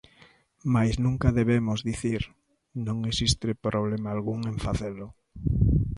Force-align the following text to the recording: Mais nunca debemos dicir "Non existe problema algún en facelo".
Mais 0.73 0.93
nunca 1.05 1.35
debemos 1.39 1.79
dicir 1.89 2.21
"Non 2.87 2.97
existe 3.11 3.59
problema 3.67 4.09
algún 4.11 4.39
en 4.51 4.57
facelo". 4.65 5.07